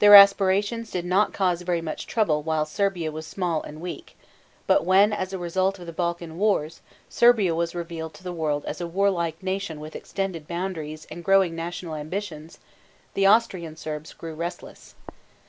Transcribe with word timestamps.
Their 0.00 0.16
aspirations 0.16 0.90
did 0.90 1.04
not 1.04 1.32
cause 1.32 1.62
very 1.62 1.80
much 1.80 2.08
trouble 2.08 2.42
while 2.42 2.66
Serbia 2.66 3.12
was 3.12 3.24
small 3.24 3.62
and 3.62 3.80
weak; 3.80 4.18
but 4.66 4.84
when, 4.84 5.12
as 5.12 5.32
a 5.32 5.38
result 5.38 5.78
of 5.78 5.86
the 5.86 5.92
Balkan 5.92 6.38
wars, 6.38 6.80
Serbia 7.08 7.54
was 7.54 7.72
revealed 7.72 8.12
to 8.14 8.24
the 8.24 8.32
world 8.32 8.64
as 8.64 8.80
a 8.80 8.88
warlike 8.88 9.40
nation 9.44 9.78
with 9.78 9.94
extended 9.94 10.48
boundaries 10.48 11.06
and 11.08 11.22
growing 11.22 11.54
national 11.54 11.94
ambitions, 11.94 12.58
the 13.14 13.26
Austrian 13.26 13.76
Serbs 13.76 14.12
grew 14.12 14.34
restless. 14.34 14.96